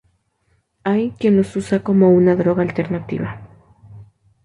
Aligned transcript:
Hay 0.83 1.11
quien 1.11 1.37
los 1.37 1.55
usa 1.55 1.83
como 1.83 2.09
una 2.09 2.35
droga 2.35 2.63
alternativa. 2.63 3.39